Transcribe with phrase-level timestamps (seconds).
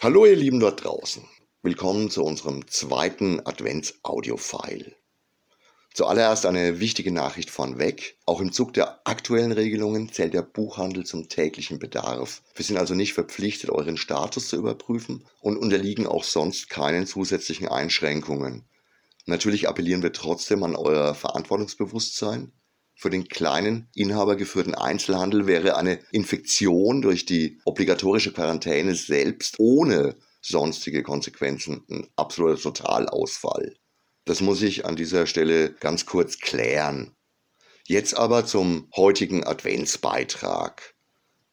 [0.00, 1.24] Hallo ihr Lieben dort draußen.
[1.62, 4.94] Willkommen zu unserem zweiten Advents-Audio-File.
[5.92, 8.16] Zuallererst eine wichtige Nachricht vornweg.
[8.24, 12.42] Auch im Zug der aktuellen Regelungen zählt der Buchhandel zum täglichen Bedarf.
[12.54, 17.66] Wir sind also nicht verpflichtet, euren Status zu überprüfen und unterliegen auch sonst keinen zusätzlichen
[17.66, 18.68] Einschränkungen.
[19.26, 22.52] Natürlich appellieren wir trotzdem an euer Verantwortungsbewusstsein.
[23.00, 31.04] Für den kleinen, inhabergeführten Einzelhandel wäre eine Infektion durch die obligatorische Quarantäne selbst ohne sonstige
[31.04, 33.76] Konsequenzen ein absoluter Totalausfall.
[34.24, 37.14] Das muss ich an dieser Stelle ganz kurz klären.
[37.86, 40.96] Jetzt aber zum heutigen Adventsbeitrag.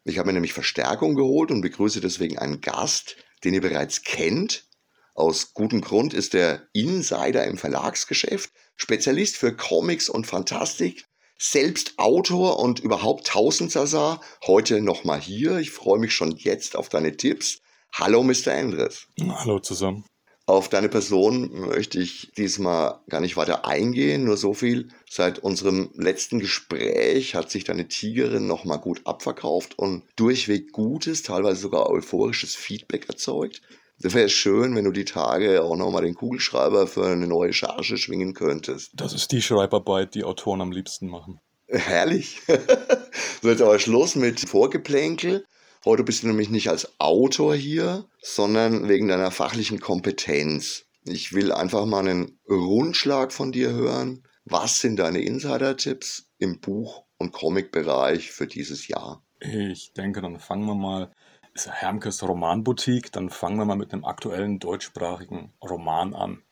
[0.04, 4.66] Ich habe mir nämlich Verstärkung geholt und begrüße deswegen einen Gast, den ihr bereits kennt.
[5.14, 11.06] Aus gutem Grund ist er Insider im Verlagsgeschäft, Spezialist für Comics und Fantastik,
[11.38, 14.22] selbst Autor und überhaupt Tausendsasa.
[14.46, 15.58] Heute nochmal hier.
[15.58, 17.62] Ich freue mich schon jetzt auf deine Tipps.
[17.94, 18.54] Hallo, Mr.
[18.54, 19.08] Andres.
[19.20, 20.06] Hallo zusammen.
[20.48, 24.90] Auf deine Person möchte ich diesmal gar nicht weiter eingehen, nur so viel.
[25.10, 31.62] Seit unserem letzten Gespräch hat sich deine Tigerin nochmal gut abverkauft und durchweg gutes, teilweise
[31.62, 33.64] sogar euphorisches Feedback erzeugt.
[34.02, 37.98] Es wäre schön, wenn du die Tage auch nochmal den Kugelschreiber für eine neue Charge
[37.98, 38.92] schwingen könntest.
[38.94, 41.40] Das ist die Schreibarbeit, die Autoren am liebsten machen.
[41.68, 42.42] Herrlich.
[43.42, 45.46] so, jetzt aber Schluss mit Vorgeplänkel.
[45.86, 50.86] Heute bist du nämlich nicht als Autor hier, sondern wegen deiner fachlichen Kompetenz.
[51.06, 54.24] Ich will einfach mal einen Rundschlag von dir hören.
[54.46, 59.24] Was sind deine Insider-Tipps im Buch- und Comic-Bereich für dieses Jahr?
[59.40, 61.12] Ich denke, dann fangen wir mal,
[61.56, 66.44] ist Hermkes Romanboutique, dann fangen wir mal mit einem aktuellen deutschsprachigen Roman an.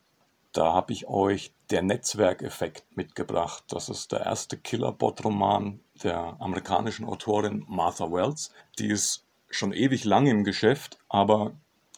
[0.54, 3.66] Da habe ich euch der Netzwerkeffekt mitgebracht.
[3.68, 8.54] Das ist der erste Killerbot-Roman der amerikanischen Autorin Martha Wells.
[8.80, 11.52] Die ist schon ewig lang im Geschäft, aber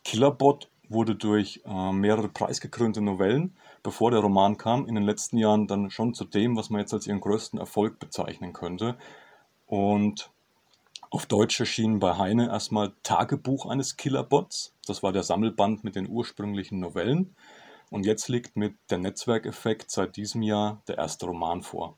[0.03, 5.67] Killerbot wurde durch äh, mehrere preisgekrönte Novellen, bevor der Roman kam, in den letzten Jahren
[5.67, 8.97] dann schon zu dem, was man jetzt als ihren größten Erfolg bezeichnen könnte.
[9.67, 10.31] Und
[11.15, 14.73] auf Deutsch erschien bei Heine erstmal Tagebuch eines Killerbots.
[14.85, 17.37] Das war der Sammelband mit den ursprünglichen Novellen.
[17.89, 21.95] Und jetzt liegt mit der Netzwerkeffekt seit diesem Jahr der erste Roman vor.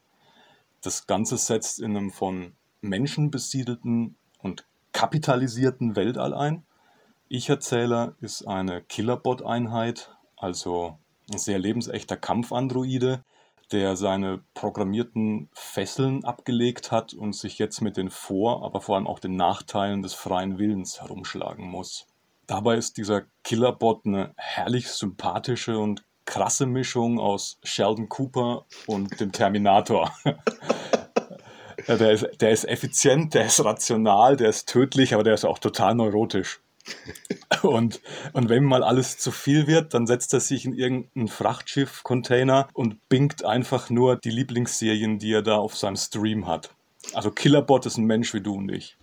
[0.81, 6.63] Das Ganze setzt in einem von Menschen besiedelten und kapitalisierten Weltall ein.
[7.27, 10.99] Ich-Erzähler ist eine Killerbot-Einheit, also
[11.33, 13.23] ein sehr lebensechter Kampfandroide,
[13.71, 19.07] der seine programmierten Fesseln abgelegt hat und sich jetzt mit den Vor-, aber vor allem
[19.07, 22.07] auch den Nachteilen des freien Willens herumschlagen muss.
[22.47, 29.31] Dabei ist dieser Killerbot eine herrlich sympathische und krasse Mischung aus Sheldon Cooper und dem
[29.31, 30.13] Terminator.
[31.87, 35.59] der, ist, der ist effizient, der ist rational, der ist tödlich, aber der ist auch
[35.59, 36.61] total neurotisch.
[37.63, 38.01] Und,
[38.33, 43.07] und wenn mal alles zu viel wird, dann setzt er sich in irgendeinen Frachtschiff-Container und
[43.09, 46.71] bingt einfach nur die Lieblingsserien, die er da auf seinem Stream hat.
[47.13, 48.97] Also Killerbot ist ein Mensch wie du und ich.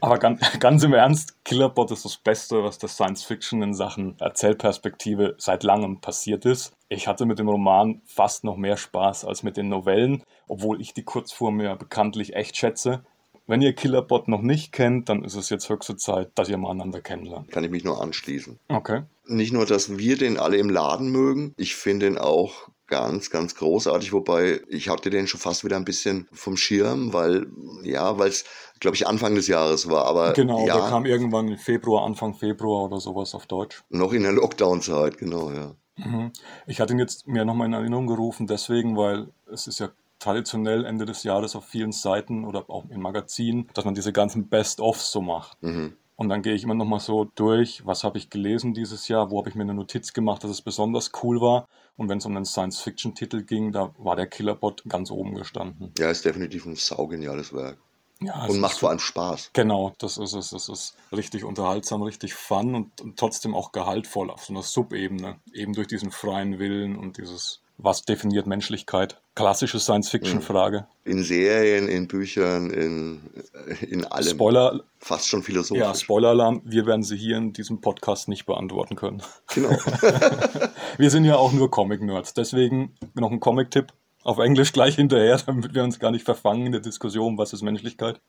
[0.00, 4.18] Aber ganz, ganz im Ernst, Killerbot ist das Beste, was der Science Fiction in Sachen
[4.18, 6.72] Erzählperspektive seit langem passiert ist.
[6.88, 10.92] Ich hatte mit dem Roman fast noch mehr Spaß als mit den Novellen, obwohl ich
[10.92, 13.04] die Kurzform ja bekanntlich echt schätze.
[13.46, 16.70] Wenn ihr Killerbot noch nicht kennt, dann ist es jetzt höchste Zeit, dass ihr mal
[16.70, 17.50] einander kennenlernt.
[17.50, 18.58] Kann ich mich nur anschließen.
[18.68, 19.02] Okay.
[19.26, 23.54] Nicht nur, dass wir den alle im Laden mögen, ich finde ihn auch ganz, ganz
[23.54, 27.46] großartig, wobei ich hatte den schon fast wieder ein bisschen vom Schirm, weil,
[27.82, 28.44] ja, weil es,
[28.80, 30.04] glaube ich, Anfang des Jahres war.
[30.04, 33.82] Aber Genau, ja, der kam irgendwann im Februar, Anfang Februar oder sowas auf Deutsch.
[33.88, 35.74] noch in der Lockdown-Zeit, genau, ja.
[35.96, 36.32] Mhm.
[36.66, 39.88] Ich hatte ihn jetzt mir nochmal in Erinnerung gerufen, deswegen, weil es ist ja
[40.22, 44.48] traditionell Ende des Jahres auf vielen Seiten oder auch in Magazinen, dass man diese ganzen
[44.48, 45.62] Best-ofs so macht.
[45.62, 45.96] Mhm.
[46.16, 49.38] Und dann gehe ich immer nochmal so durch, was habe ich gelesen dieses Jahr, wo
[49.38, 51.66] habe ich mir eine Notiz gemacht, dass es besonders cool war.
[51.96, 55.92] Und wenn es um einen Science-Fiction-Titel ging, da war der Killerbot ganz oben gestanden.
[55.98, 57.78] Ja, ist definitiv ein saugeniales Werk.
[58.20, 59.50] Ja, Und macht vor allem Spaß.
[59.52, 60.52] Genau, das ist es.
[60.52, 65.40] Es ist richtig unterhaltsam, richtig fun und, und trotzdem auch gehaltvoll auf so einer Subebene.
[65.52, 69.20] Eben durch diesen freien Willen und dieses, was definiert Menschlichkeit?
[69.34, 70.86] Klassische Science-Fiction-Frage.
[71.04, 73.20] In Serien, in Büchern, in,
[73.80, 74.28] in allem.
[74.28, 75.80] Spoiler, Fast schon philosophisch.
[75.82, 79.22] ja, Spoiler-Alarm, wir werden sie hier in diesem Podcast nicht beantworten können.
[79.54, 79.70] Genau.
[80.98, 83.92] Wir sind ja auch nur Comic-Nerds, deswegen noch ein Comic-Tipp
[84.24, 87.62] auf Englisch gleich hinterher, damit wir uns gar nicht verfangen in der Diskussion, was ist
[87.62, 88.20] Menschlichkeit.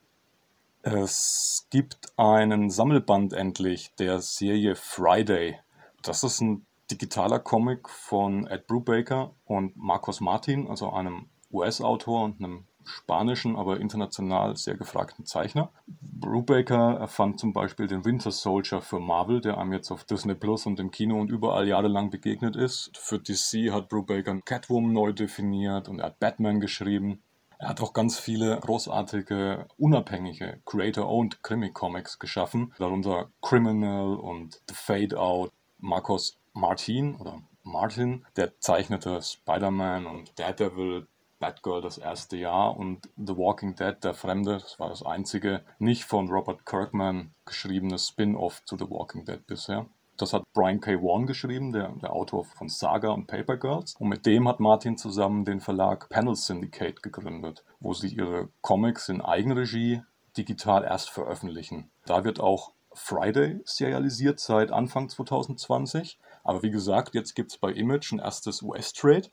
[0.82, 5.58] Es gibt einen Sammelband endlich der Serie Friday.
[6.02, 12.42] Das ist ein digitaler Comic von Ed Brubaker und Marcus Martin, also einem US-Autor und
[12.42, 15.70] einem spanischen, aber international sehr gefragten Zeichner.
[15.86, 20.66] Brubaker erfand zum Beispiel den Winter Soldier für Marvel, der einem jetzt auf Disney Plus
[20.66, 22.90] und im Kino und überall jahrelang begegnet ist.
[22.96, 27.22] Für DC hat Brubaker Catwoman neu definiert und er hat Batman geschrieben.
[27.58, 35.18] Er hat auch ganz viele großartige, unabhängige, Creator-owned Krimi-Comics geschaffen, darunter Criminal und The Fade
[35.18, 35.52] Out.
[35.78, 41.08] Marcos Martin oder Martin, der zeichnete Spider-Man und Daredevil,
[41.40, 46.04] Batgirl das erste Jahr und The Walking Dead, der Fremde, das war das einzige nicht
[46.04, 49.86] von Robert Kirkman geschriebene Spin-off zu The Walking Dead bisher.
[50.16, 51.02] Das hat Brian K.
[51.02, 53.96] Vaughan geschrieben, der, der Autor von Saga und Paper Girls.
[53.98, 59.08] Und mit dem hat Martin zusammen den Verlag Panel Syndicate gegründet, wo sie ihre Comics
[59.08, 60.02] in Eigenregie
[60.36, 61.90] digital erst veröffentlichen.
[62.06, 66.18] Da wird auch Friday serialisiert seit Anfang 2020.
[66.44, 69.28] Aber wie gesagt, jetzt gibt es bei Image ein erstes US-Trade.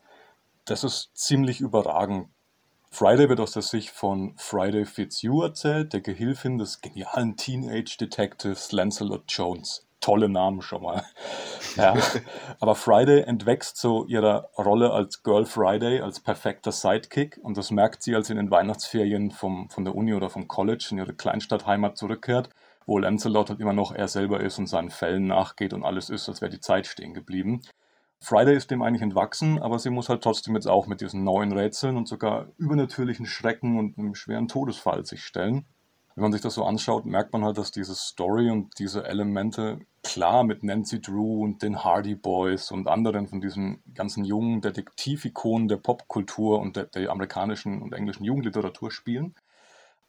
[0.65, 2.29] Das ist ziemlich überragend.
[2.89, 9.23] Friday wird aus der Sicht von Friday Fitzhugh erzählt, der Gehilfin des genialen Teenage-Detectives Lancelot
[9.27, 11.05] Jones tolle Namen schon mal.
[11.77, 11.95] Ja.
[12.59, 17.39] Aber Friday entwächst zu ihrer Rolle als Girl Friday, als perfekter Sidekick.
[17.41, 20.49] Und das merkt sie, als sie in den Weihnachtsferien vom, von der Uni oder vom
[20.49, 22.49] College in ihre Kleinstadtheimat zurückkehrt,
[22.85, 26.27] wo Lancelot halt immer noch er selber ist und seinen Fällen nachgeht und alles ist,
[26.29, 27.61] als wäre die Zeit stehen geblieben.
[28.19, 31.51] Friday ist dem eigentlich entwachsen, aber sie muss halt trotzdem jetzt auch mit diesen neuen
[31.51, 35.65] Rätseln und sogar übernatürlichen Schrecken und einem schweren Todesfall sich stellen
[36.15, 39.79] wenn man sich das so anschaut, merkt man halt, dass diese Story und diese Elemente
[40.03, 45.67] klar mit Nancy Drew und den Hardy Boys und anderen von diesen ganzen jungen Detektivikonen
[45.67, 49.35] der Popkultur und der, der amerikanischen und englischen Jugendliteratur spielen.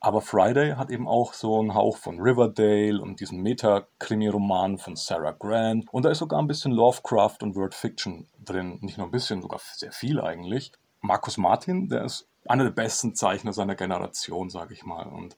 [0.05, 5.31] Aber Friday hat eben auch so einen Hauch von Riverdale und diesen Meta-Krimi-Roman von Sarah
[5.31, 5.87] Grant.
[5.93, 8.79] Und da ist sogar ein bisschen Lovecraft und Word Fiction drin.
[8.81, 10.73] Nicht nur ein bisschen, sogar sehr viel eigentlich.
[11.03, 15.07] Markus Martin, der ist einer der besten Zeichner seiner Generation, sage ich mal.
[15.07, 15.37] Und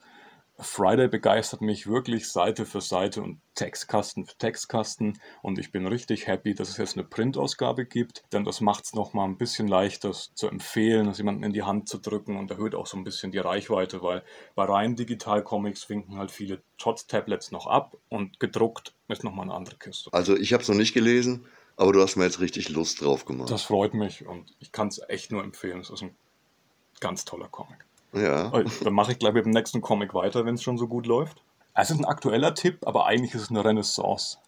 [0.59, 6.29] Friday begeistert mich wirklich Seite für Seite und Textkasten für Textkasten und ich bin richtig
[6.29, 10.13] happy, dass es jetzt eine Printausgabe gibt, denn das macht es nochmal ein bisschen leichter
[10.13, 13.33] zu empfehlen, das jemanden in die Hand zu drücken und erhöht auch so ein bisschen
[13.33, 14.23] die Reichweite, weil
[14.55, 19.55] bei rein Digital-Comics winken halt viele trotz Tablets noch ab und gedruckt ist nochmal eine
[19.55, 20.11] andere Kiste.
[20.13, 21.47] Also ich habe es noch nicht gelesen,
[21.77, 23.51] aber du hast mir jetzt richtig Lust drauf gemacht.
[23.51, 26.15] Das freut mich und ich kann es echt nur empfehlen, es ist ein
[27.01, 27.85] ganz toller Comic.
[28.15, 28.51] Ja.
[28.51, 31.43] Dann mache ich gleich mit dem nächsten Comic weiter, wenn es schon so gut läuft.
[31.75, 34.39] Es ist ein aktueller Tipp, aber eigentlich ist es eine Renaissance.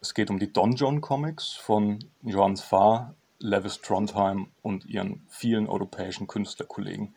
[0.00, 5.66] Es geht um die Don John Comics von Johannes Farr, Levis Trondheim und ihren vielen
[5.66, 7.14] europäischen Künstlerkollegen.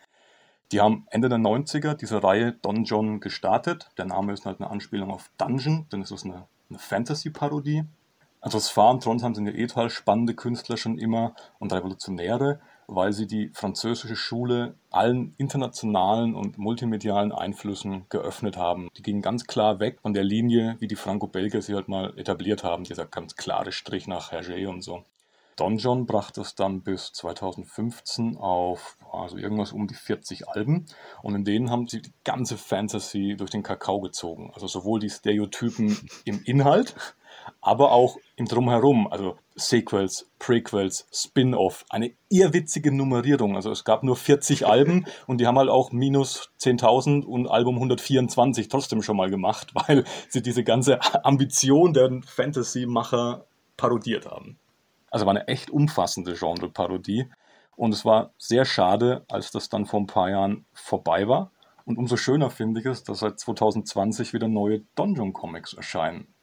[0.71, 3.89] Die haben Ende der 90er diese Reihe Don John gestartet.
[3.97, 7.83] Der Name ist halt eine Anspielung auf Dungeon, denn es ist eine, eine Fantasy-Parodie.
[8.41, 12.59] Also das Farr und Trondheim sind ja eh total spannende Künstler schon immer und Revolutionäre
[12.87, 18.89] weil sie die französische Schule allen internationalen und multimedialen Einflüssen geöffnet haben.
[18.97, 22.63] Die gingen ganz klar weg von der Linie, wie die Franco-Belgier sie halt mal etabliert
[22.63, 25.03] haben, dieser ganz klare Strich nach Hergé und so.
[25.57, 30.85] Don John brachte es dann bis 2015 auf also irgendwas um die 40 Alben
[31.23, 34.51] und in denen haben sie die ganze Fantasy durch den Kakao gezogen.
[34.53, 36.95] Also sowohl die Stereotypen im Inhalt,
[37.61, 43.55] aber auch im Drumherum, also Sequels, Prequels, Spin-off, eine irrwitzige Nummerierung.
[43.55, 47.75] Also es gab nur 40 Alben und die haben halt auch minus 10.000 und Album
[47.75, 53.45] 124 trotzdem schon mal gemacht, weil sie diese ganze Ambition der Fantasy-Macher
[53.77, 54.59] parodiert haben.
[55.09, 57.25] Also war eine echt umfassende Genre-Parodie
[57.75, 61.51] und es war sehr schade, als das dann vor ein paar Jahren vorbei war.
[61.85, 66.33] Und umso schöner finde ich es, dass seit 2020 wieder neue Donjon Comics erscheinen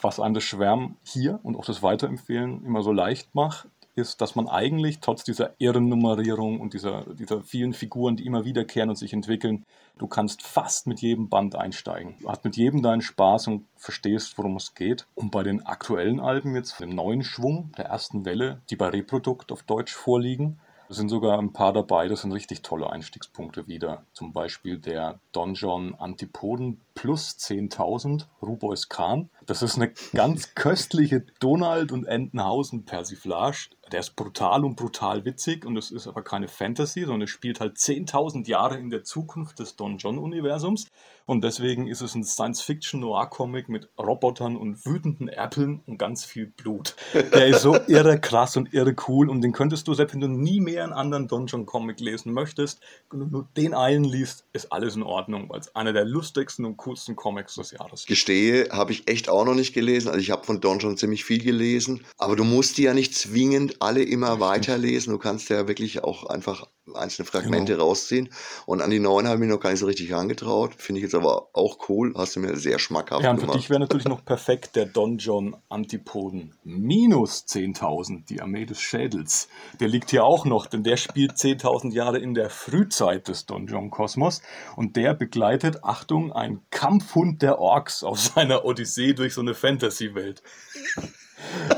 [0.00, 4.36] was einem das Schwärmen hier und auch das Weiterempfehlen immer so leicht macht, ist, dass
[4.36, 9.12] man eigentlich trotz dieser Ehrennummerierung und dieser, dieser vielen Figuren, die immer wiederkehren und sich
[9.14, 9.64] entwickeln,
[9.98, 12.14] du kannst fast mit jedem Band einsteigen.
[12.20, 15.06] Du hast mit jedem deinen Spaß und verstehst, worum es geht.
[15.14, 19.50] Und bei den aktuellen Alben jetzt, dem neuen Schwung der ersten Welle, die bei Reprodukt
[19.50, 24.04] auf Deutsch vorliegen, es sind sogar ein paar dabei, das sind richtig tolle Einstiegspunkte wieder.
[24.12, 29.30] Zum Beispiel der Donjon Antipoden plus 10.000 Rubois Khan.
[29.46, 33.70] Das ist eine ganz köstliche Donald- und Entenhausen-Persiflage.
[33.92, 37.60] Der ist brutal und brutal witzig und es ist aber keine Fantasy, sondern es spielt
[37.60, 40.88] halt 10.000 Jahre in der Zukunft des Don John-Universums.
[41.24, 46.94] Und deswegen ist es ein Science-Fiction-Noir-Comic mit Robotern und wütenden Äppeln und ganz viel Blut.
[47.14, 50.28] Der ist so irre krass und irre cool und den könntest du, selbst wenn du
[50.28, 54.72] nie mehr einen anderen Don John-Comic lesen möchtest, wenn du nur den einen liest, ist
[54.72, 58.06] alles in Ordnung, weil es einer der lustigsten und coolsten Comics des Jahres ist.
[58.06, 60.08] Gestehe, habe ich echt auch noch nicht gelesen.
[60.08, 63.14] Also ich habe von Don John ziemlich viel gelesen, aber du musst die ja nicht
[63.14, 65.12] zwingend wirklich alle immer weiterlesen.
[65.12, 67.86] Du kannst ja wirklich auch einfach einzelne Fragmente genau.
[67.86, 68.28] rausziehen.
[68.64, 70.74] Und an die neuen habe ich mich noch gar nicht so richtig herangetraut.
[70.76, 72.14] Finde ich jetzt aber auch cool.
[72.16, 73.24] Hast du mir sehr schmackhaft gemacht.
[73.24, 76.54] Ja, und für dich wäre natürlich noch perfekt der Don John Antipoden.
[76.62, 79.48] Minus 10.000, die Armee des Schädels.
[79.80, 83.66] Der liegt hier auch noch, denn der spielt 10.000 Jahre in der Frühzeit des Don
[83.66, 84.42] John Kosmos.
[84.76, 90.42] Und der begleitet, Achtung, ein Kampfhund der Orks auf seiner Odyssee durch so eine Fantasy-Welt.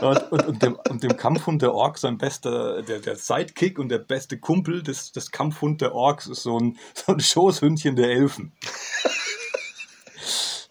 [0.00, 3.88] Und, und, und, dem, und, dem, Kampfhund der Orks, sein bester, der, der Sidekick und
[3.88, 8.11] der beste Kumpel des, des Kampfhund der Orks ist so ein, so ein Schoßhündchen der
[8.11, 8.53] Elfen.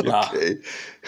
[0.03, 0.27] Ja.
[0.27, 0.61] Okay.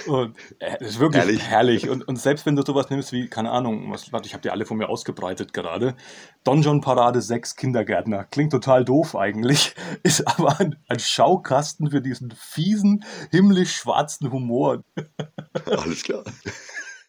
[0.08, 1.44] Und äh, das ist wirklich herrlich.
[1.48, 1.90] herrlich.
[1.90, 4.50] Und, und selbst wenn du sowas nimmst wie, keine Ahnung, was, warte, ich habe die
[4.50, 5.96] alle von mir ausgebreitet gerade.
[6.44, 8.24] Donjon Parade 6 Kindergärtner.
[8.26, 14.84] Klingt total doof eigentlich, ist aber ein, ein Schaukasten für diesen fiesen, himmlisch schwarzen Humor.
[15.66, 16.24] Alles klar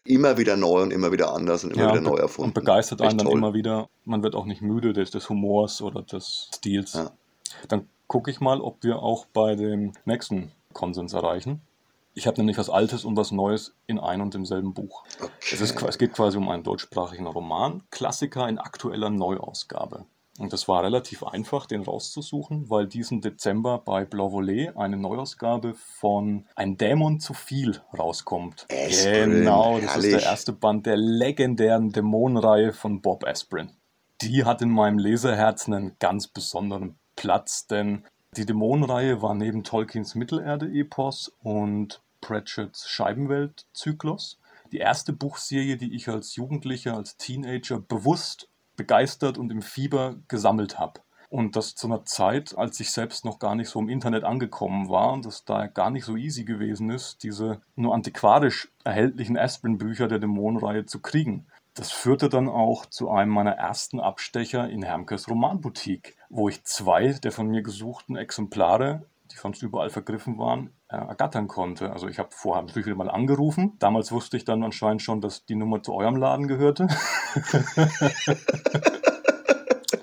[0.03, 2.49] immer wieder neu und immer wieder anders und immer ja, wieder neu erfunden.
[2.49, 3.37] Und begeistert einen dann toll.
[3.37, 3.89] immer wieder.
[4.05, 6.93] Man wird auch nicht müde des, des Humors oder des Stils.
[6.93, 7.11] Ja.
[7.67, 11.61] Dann gucke ich mal, ob wir auch bei dem nächsten Konsens erreichen.
[12.13, 15.03] Ich habe nämlich was Altes und was Neues in ein und demselben Buch.
[15.21, 15.31] Okay.
[15.53, 20.05] Es, ist, es geht quasi um einen deutschsprachigen Roman, Klassiker in aktueller Neuausgabe.
[20.41, 25.75] Und es war relativ einfach, den rauszusuchen, weil diesen Dezember bei Blau Volet eine Neuausgabe
[25.75, 28.65] von Ein Dämon zu viel rauskommt.
[28.71, 30.13] Aspirin, genau, das herrlich.
[30.13, 33.69] ist der erste Band der legendären Dämonenreihe von Bob Aspirin.
[34.23, 40.15] Die hat in meinem Leserherz einen ganz besonderen Platz, denn die Dämonenreihe war neben Tolkiens
[40.15, 44.39] Mittelerde-Epos und Pratchetts Scheibenwelt-Zyklus
[44.71, 48.47] die erste Buchserie, die ich als Jugendlicher, als Teenager bewusst
[48.81, 51.01] begeistert und im Fieber gesammelt habe.
[51.29, 54.89] Und das zu einer Zeit, als ich selbst noch gar nicht so im Internet angekommen
[54.89, 60.07] war und es da gar nicht so easy gewesen ist, diese nur antiquarisch erhältlichen Aspirin-Bücher
[60.07, 61.45] der Dämonenreihe zu kriegen.
[61.75, 67.13] Das führte dann auch zu einem meiner ersten Abstecher in Hermkes Romanboutique, wo ich zwei
[67.13, 71.91] der von mir gesuchten Exemplare, die sonst überall vergriffen waren, ergattern konnte.
[71.91, 73.75] Also ich habe vorher natürlich wieder mal angerufen.
[73.79, 76.87] Damals wusste ich dann anscheinend schon, dass die Nummer zu eurem Laden gehörte.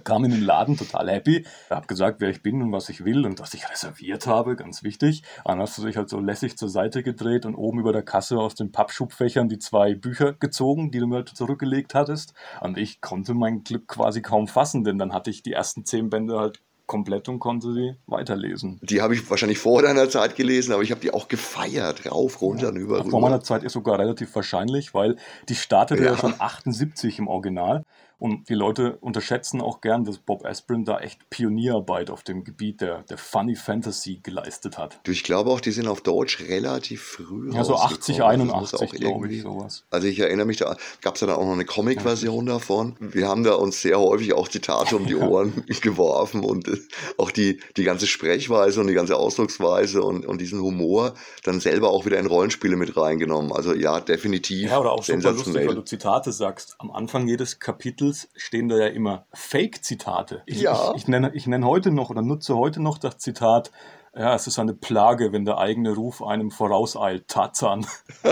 [0.08, 3.26] kam in den Laden total happy, habe gesagt, wer ich bin und was ich will
[3.26, 5.22] und was ich reserviert habe, ganz wichtig.
[5.44, 8.38] Dann hast du dich halt so lässig zur Seite gedreht und oben über der Kasse
[8.38, 12.32] aus den Pappschubfächern die zwei Bücher gezogen, die du mir halt zurückgelegt hattest.
[12.62, 16.08] Und ich konnte mein Glück quasi kaum fassen, denn dann hatte ich die ersten zehn
[16.08, 18.80] Bände halt komplett und konnte sie weiterlesen.
[18.82, 22.40] Die habe ich wahrscheinlich vor deiner Zeit gelesen, aber ich habe die auch gefeiert, rauf,
[22.40, 23.04] runter ja, und über.
[23.04, 25.16] Vor meiner Zeit ist sogar relativ wahrscheinlich, weil
[25.48, 27.84] die startete ja, ja schon 78 im Original
[28.18, 32.80] und die Leute unterschätzen auch gern, dass Bob Aspirin da echt Pionierarbeit auf dem Gebiet
[32.80, 34.98] der, der Funny Fantasy geleistet hat.
[35.04, 39.32] Du, ich glaube auch, die sind auf Deutsch relativ früh Ja, so 80, 81, glaube
[39.32, 39.84] ich, sowas.
[39.90, 42.54] Also ich erinnere mich, da gab es ja dann auch noch eine Comic-Version ja.
[42.54, 42.96] davon.
[42.98, 46.76] Wir haben da uns sehr häufig auch Zitate um die Ohren geworfen und äh,
[47.18, 51.90] auch die, die ganze Sprechweise und die ganze Ausdrucksweise und, und diesen Humor dann selber
[51.90, 53.52] auch wieder in Rollenspiele mit reingenommen.
[53.52, 54.70] Also ja, definitiv.
[54.70, 56.74] Ja, oder auch super lustig, weil du Zitate sagst.
[56.78, 60.42] Am Anfang jedes Kapitel Titels stehen da ja immer Fake-Zitate.
[60.46, 60.92] Ich, ja.
[60.92, 63.70] ich, ich, nenne, ich nenne heute noch oder nutze heute noch das Zitat,
[64.16, 67.86] ja, es ist eine Plage, wenn der eigene Ruf einem vorauseilt, Tarzan.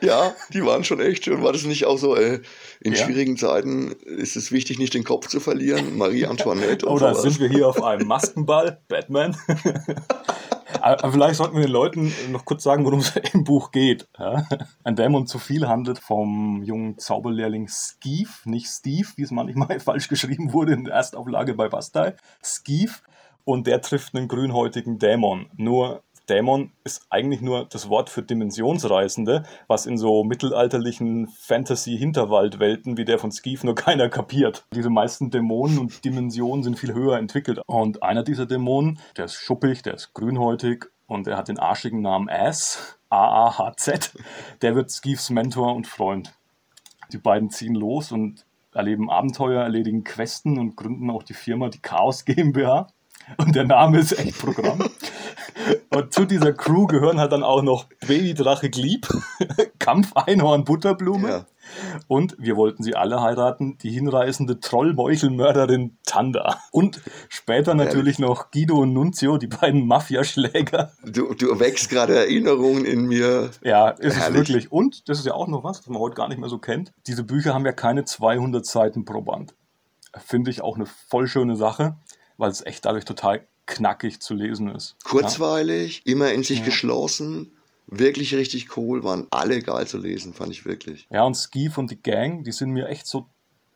[0.00, 1.42] ja, die waren schon echt schön.
[1.42, 2.40] War das nicht auch so, äh,
[2.80, 3.04] in ja.
[3.04, 5.96] schwierigen Zeiten ist es wichtig, nicht den Kopf zu verlieren?
[5.96, 6.86] Marie Antoinette.
[6.86, 7.22] Oder sowas.
[7.22, 8.82] sind wir hier auf einem Maskenball?
[8.88, 9.36] Batman?
[11.10, 14.08] Vielleicht sollten wir den Leuten noch kurz sagen, worum es im Buch geht.
[14.84, 20.08] Ein Dämon zu viel handelt vom jungen Zauberlehrling Skeef, nicht Steve, wie es manchmal falsch
[20.08, 22.14] geschrieben wurde in der Erstauflage bei Bastei.
[22.42, 23.02] Skeef.
[23.44, 25.46] Und der trifft einen grünhäutigen Dämon.
[25.56, 33.04] Nur Dämon ist eigentlich nur das Wort für Dimensionsreisende, was in so mittelalterlichen Fantasy-Hinterwaldwelten wie
[33.04, 34.64] der von Skeef nur keiner kapiert.
[34.74, 37.60] Diese meisten Dämonen und Dimensionen sind viel höher entwickelt.
[37.66, 42.00] Und einer dieser Dämonen, der ist schuppig, der ist grünhäutig und er hat den arschigen
[42.00, 44.14] Namen Ass, A-A-H-Z,
[44.62, 46.32] der wird Skeefs Mentor und Freund.
[47.12, 51.80] Die beiden ziehen los und erleben Abenteuer, erledigen Questen und gründen auch die Firma, die
[51.80, 52.86] Chaos GmbH.
[53.36, 54.82] Und der Name ist echt Programm.
[55.90, 59.08] Und zu dieser Crew gehören halt dann auch noch Babydrache Glieb,
[59.78, 61.28] Kampfeinhorn Butterblume.
[61.28, 61.46] Ja.
[62.08, 66.58] Und wir wollten sie alle heiraten, die hinreißende Trollmeuchelmörderin Tanda.
[66.72, 70.92] Und später natürlich noch Guido und Nunzio, die beiden Mafiaschläger.
[71.04, 73.50] Du, du wächst gerade Erinnerungen in mir.
[73.62, 74.26] Ja, ist Herrlich.
[74.26, 74.72] es wirklich.
[74.72, 76.92] Und, das ist ja auch noch was, was man heute gar nicht mehr so kennt,
[77.06, 79.54] diese Bücher haben ja keine 200 Seiten pro Band.
[80.16, 81.96] Finde ich auch eine voll schöne Sache
[82.42, 84.96] weil es echt dadurch total knackig zu lesen ist.
[85.04, 86.12] Kurzweilig, ja.
[86.12, 86.64] immer in sich ja.
[86.64, 87.52] geschlossen,
[87.86, 91.06] wirklich richtig cool, waren alle geil zu lesen, fand ich wirklich.
[91.10, 93.26] Ja, und Skeef und die Gang, die sind mir echt so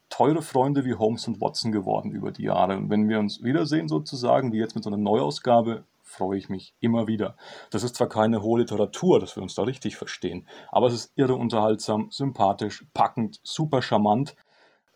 [0.09, 2.77] teure Freunde wie Holmes und Watson geworden über die Jahre.
[2.77, 6.75] Und wenn wir uns wiedersehen, sozusagen, wie jetzt mit so einer Neuausgabe, freue ich mich
[6.81, 7.37] immer wieder.
[7.71, 11.13] Das ist zwar keine hohe Literatur, dass wir uns da richtig verstehen, aber es ist
[11.17, 14.37] irre unterhaltsam, sympathisch, packend, super charmant.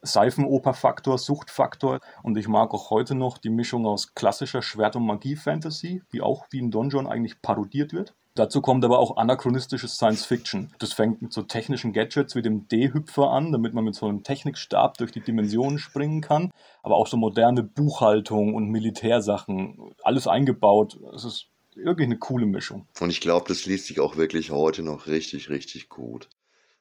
[0.02, 6.02] Seifenoper-Faktor, Suchtfaktor und ich mag auch heute noch die Mischung aus klassischer Schwert- und Magie-Fantasy,
[6.12, 8.14] die auch wie in Donjon eigentlich parodiert wird.
[8.35, 10.73] Dazu kommt aber auch anachronistisches Science Fiction.
[10.78, 14.23] Das fängt mit so technischen Gadgets wie dem D-Hüpfer an, damit man mit so einem
[14.23, 16.50] Technikstab durch die Dimensionen springen kann.
[16.83, 19.95] Aber auch so moderne Buchhaltung und Militärsachen.
[20.04, 20.99] Alles eingebaut.
[21.14, 22.87] Es ist wirklich eine coole Mischung.
[23.00, 26.28] Und ich glaube, das liest sich auch wirklich heute noch richtig, richtig gut.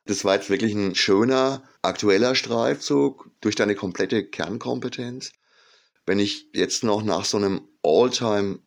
[0.10, 5.34] Das war jetzt wirklich ein schöner, aktueller Streifzug durch deine komplette Kernkompetenz.
[6.08, 8.58] Wenn ich jetzt noch nach so einem All-Time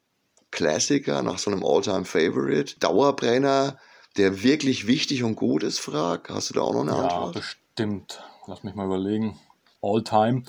[0.53, 3.77] Klassiker, nach so einem All-Time-Favorite, Dauerbrenner,
[4.17, 6.31] der wirklich wichtig und gut ist, frag.
[6.31, 7.35] Hast du da auch noch eine ja, Antwort?
[7.35, 8.23] Ja, bestimmt.
[8.47, 9.37] Lass mich mal überlegen.
[9.83, 10.45] All-Time.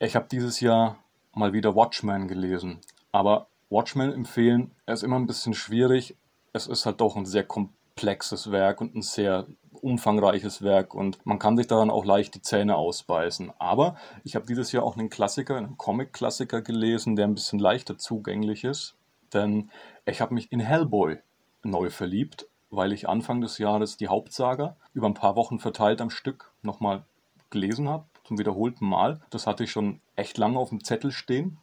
[0.00, 0.98] Ich habe dieses Jahr
[1.34, 2.80] mal wieder Watchmen gelesen.
[3.12, 6.16] Aber Watchmen empfehlen, er ist immer ein bisschen schwierig.
[6.52, 9.46] Es ist halt doch ein sehr komplexes Werk und ein sehr
[9.82, 13.52] umfangreiches Werk und man kann sich daran auch leicht die Zähne ausbeißen.
[13.58, 17.98] Aber ich habe dieses Jahr auch einen Klassiker, einen Comic-Klassiker gelesen, der ein bisschen leichter
[17.98, 18.94] zugänglich ist.
[19.34, 19.70] Denn
[20.06, 21.18] ich habe mich in Hellboy
[21.64, 26.10] neu verliebt, weil ich Anfang des Jahres die Hauptsaga über ein paar Wochen verteilt am
[26.10, 27.04] Stück nochmal
[27.50, 29.20] gelesen habe, zum wiederholten Mal.
[29.30, 31.58] Das hatte ich schon echt lange auf dem Zettel stehen.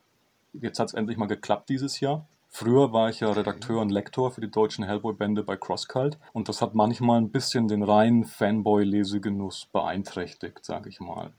[0.54, 2.26] Jetzt hat es endlich mal geklappt dieses Jahr.
[2.52, 6.62] Früher war ich ja Redakteur und Lektor für die deutschen Hellboy-Bände bei CrossCult und das
[6.62, 11.32] hat manchmal ein bisschen den reinen Fanboy-Lesegenuss beeinträchtigt, sage ich mal.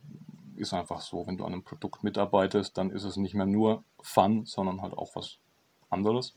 [0.56, 3.82] Ist einfach so, wenn du an einem Produkt mitarbeitest, dann ist es nicht mehr nur
[4.00, 5.38] Fun, sondern halt auch was
[5.90, 6.36] anderes.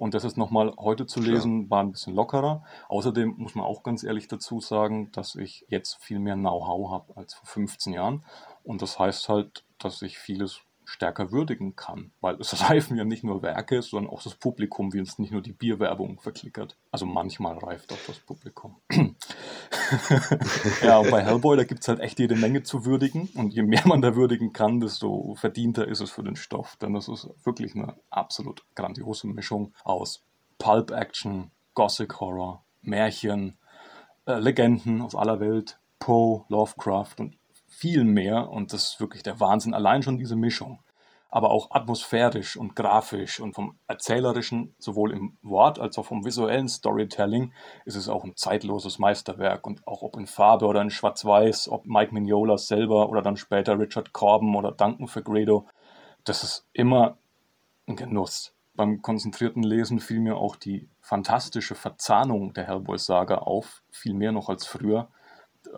[0.00, 2.64] Und das ist nochmal heute zu lesen, war ein bisschen lockerer.
[2.88, 7.16] Außerdem muss man auch ganz ehrlich dazu sagen, dass ich jetzt viel mehr Know-how habe
[7.18, 8.24] als vor 15 Jahren.
[8.62, 13.22] Und das heißt halt, dass ich vieles stärker würdigen kann, weil es reifen ja nicht
[13.22, 16.76] nur Werke, sondern auch das Publikum, wie uns nicht nur die Bierwerbung verklickert.
[16.90, 18.76] Also manchmal reift auch das Publikum.
[20.82, 23.62] ja, und bei Hellboy, da gibt es halt echt jede Menge zu würdigen und je
[23.62, 27.28] mehr man da würdigen kann, desto verdienter ist es für den Stoff, denn das ist
[27.44, 30.24] wirklich eine absolut grandiose Mischung aus
[30.58, 33.56] Pulp-Action, Gothic-Horror, Märchen,
[34.26, 37.36] äh, Legenden aus aller Welt, Poe, Lovecraft und
[37.70, 39.72] viel mehr und das ist wirklich der Wahnsinn.
[39.72, 40.80] Allein schon diese Mischung.
[41.32, 46.68] Aber auch atmosphärisch und grafisch und vom erzählerischen, sowohl im Wort als auch vom visuellen
[46.68, 47.52] Storytelling,
[47.84, 49.64] ist es auch ein zeitloses Meisterwerk.
[49.64, 53.78] Und auch ob in Farbe oder in Schwarz-Weiß, ob Mike Mignola selber oder dann später
[53.78, 55.68] Richard Corbin oder Duncan Fegredo,
[56.24, 57.16] das ist immer
[57.86, 58.52] ein Genuss.
[58.74, 64.48] Beim konzentrierten Lesen fiel mir auch die fantastische Verzahnung der Hellboy-Saga auf, viel mehr noch
[64.48, 65.08] als früher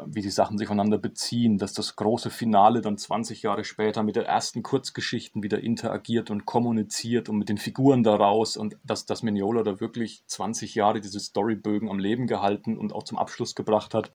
[0.06, 4.16] wie die Sachen sich voneinander beziehen, dass das große Finale dann 20 Jahre später mit
[4.16, 9.22] den ersten Kurzgeschichten wieder interagiert und kommuniziert und mit den Figuren daraus und dass das
[9.22, 13.94] Mignola da wirklich 20 Jahre diese Storybögen am Leben gehalten und auch zum Abschluss gebracht
[13.94, 14.12] hat.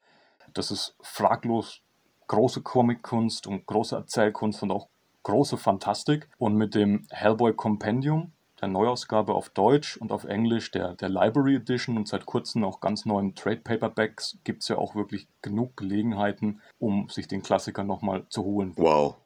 [0.53, 1.81] Das ist fraglos
[2.27, 4.89] große Comic-Kunst und große Erzählkunst und auch
[5.23, 6.29] große Fantastik.
[6.37, 11.55] Und mit dem Hellboy Compendium der Neuausgabe auf Deutsch und auf Englisch der, der Library
[11.55, 15.77] Edition und seit kurzem auch ganz neuen Trade Paperbacks gibt es ja auch wirklich genug
[15.77, 18.73] Gelegenheiten, um sich den Klassiker nochmal zu holen.
[18.75, 19.17] Wow.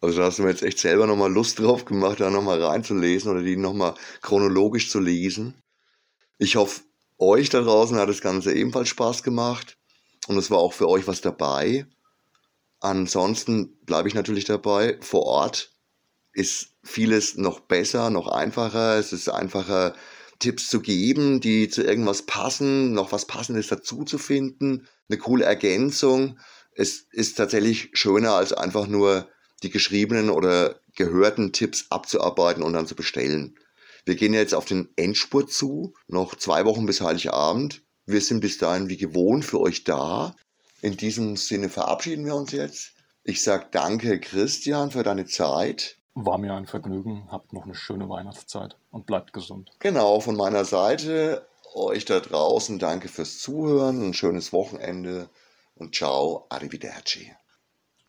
[0.00, 3.30] Also da hast du mir jetzt echt selber nochmal Lust drauf gemacht, da nochmal reinzulesen
[3.30, 5.54] oder die nochmal chronologisch zu lesen.
[6.38, 6.80] Ich hoffe,
[7.18, 9.76] euch da draußen hat das Ganze ebenfalls Spaß gemacht
[10.26, 11.86] und es war auch für euch was dabei.
[12.80, 14.96] Ansonsten bleibe ich natürlich dabei.
[15.02, 15.74] Vor Ort
[16.32, 18.98] ist vieles noch besser, noch einfacher.
[18.98, 19.94] Es ist einfacher,
[20.40, 25.44] Tipps zu geben, die zu irgendwas passen, noch was Passendes dazu zu finden, eine coole
[25.44, 26.38] Ergänzung.
[26.74, 29.28] Es ist tatsächlich schöner, als einfach nur
[29.62, 33.58] die geschriebenen oder gehörten Tipps abzuarbeiten und dann zu bestellen.
[34.06, 37.82] Wir gehen jetzt auf den Endspurt zu, noch zwei Wochen bis Heiligabend.
[38.06, 40.34] Wir sind bis dahin wie gewohnt für euch da.
[40.80, 42.92] In diesem Sinne verabschieden wir uns jetzt.
[43.24, 45.98] Ich sage danke, Christian, für deine Zeit.
[46.14, 47.28] War mir ein Vergnügen.
[47.30, 49.70] Habt noch eine schöne Weihnachtszeit und bleibt gesund.
[49.78, 55.28] Genau, von meiner Seite euch da draußen danke fürs Zuhören, ein schönes Wochenende
[55.76, 57.32] und ciao, arrivederci.